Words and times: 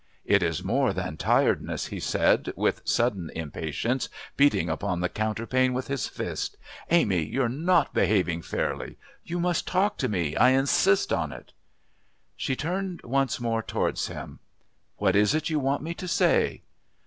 "It 0.25 0.41
is 0.41 0.63
more 0.63 0.93
than 0.93 1.15
tiredness," 1.15 1.85
he 1.93 1.99
said, 1.99 2.51
with 2.55 2.81
sudden 2.85 3.29
impatience, 3.35 4.09
beating 4.35 4.67
upon 4.67 4.99
the 4.99 5.09
counterpane 5.09 5.75
with 5.75 5.89
his 5.89 6.07
fist. 6.07 6.57
"Amy 6.89 7.23
you're 7.23 7.45
not 7.47 7.93
behaving 7.93 8.41
fairly. 8.41 8.97
You 9.23 9.39
must 9.39 9.67
talk 9.67 9.97
to 9.99 10.09
me. 10.09 10.35
I 10.35 10.53
insist 10.57 11.13
on 11.13 11.31
it." 11.31 11.53
She 12.35 12.55
turned 12.55 13.01
once 13.03 13.39
more 13.39 13.61
towards 13.61 14.07
him. 14.07 14.39
"What 14.97 15.15
is 15.15 15.35
it 15.35 15.51
you 15.51 15.59
want 15.59 15.83
me 15.83 15.93
to 15.93 16.07
say?" 16.07 16.63